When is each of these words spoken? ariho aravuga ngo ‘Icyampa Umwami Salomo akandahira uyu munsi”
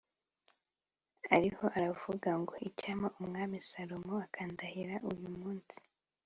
ariho 1.35 1.65
aravuga 1.77 2.29
ngo 2.41 2.53
‘Icyampa 2.67 3.07
Umwami 3.21 3.55
Salomo 3.69 4.13
akandahira 4.25 4.95
uyu 5.11 5.29
munsi” 5.39 5.79